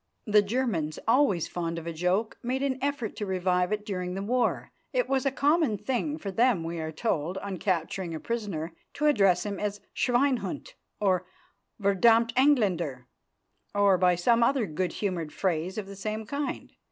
[0.25, 4.23] The Germans, always fond of a joke, made an effort to revive it during the
[4.23, 4.71] war.
[4.93, 9.05] It was a common thing for them, we are told, on capturing a prisoner, to
[9.05, 11.27] address him as "Schweinhund" or
[11.79, 13.05] "Verdammte Engländer,"
[13.75, 16.71] or by some other good humoured phrase of the same kind.